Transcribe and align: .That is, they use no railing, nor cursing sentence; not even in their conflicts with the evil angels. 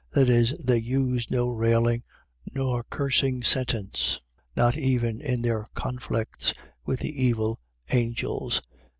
.That 0.13 0.31
is, 0.31 0.57
they 0.57 0.79
use 0.79 1.29
no 1.29 1.51
railing, 1.51 2.01
nor 2.55 2.83
cursing 2.85 3.43
sentence; 3.43 4.19
not 4.55 4.75
even 4.75 5.21
in 5.21 5.43
their 5.43 5.69
conflicts 5.75 6.55
with 6.83 7.01
the 7.01 7.23
evil 7.23 7.59
angels. 7.91 8.63